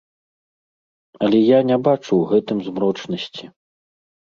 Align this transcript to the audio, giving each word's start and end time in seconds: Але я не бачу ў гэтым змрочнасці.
Але 1.27 1.39
я 1.51 1.59
не 1.73 1.77
бачу 1.89 2.07
ў 2.17 2.23
гэтым 2.33 2.57
змрочнасці. 2.71 3.45